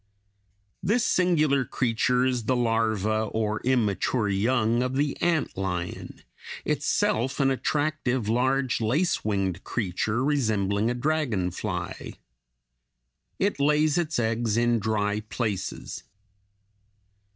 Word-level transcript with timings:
This 0.81 1.05
singular 1.05 1.63
creature 1.63 2.25
is 2.25 2.45
the 2.45 2.55
larva 2.55 3.25
or 3.25 3.61
immature 3.63 4.27
young 4.29 4.81
of 4.81 4.95
the 4.95 5.15
ant 5.21 5.55
lion 5.55 6.23
itself 6.65 7.39
an 7.39 7.51
attractive, 7.51 8.27
large, 8.27 8.81
lace 8.81 9.23
winged 9.23 9.63
creature 9.63 10.13
(Fig. 10.25 10.25
188), 10.25 10.25
resembling 10.39 10.89
a 10.89 10.95
dragon 10.95 11.51
fly. 11.51 12.13
It 13.37 13.59
lays 13.59 13.99
its 13.99 14.17
eggs 14.17 14.57
in 14.57 14.79
dry 14.79 15.19
places. 15.19 16.01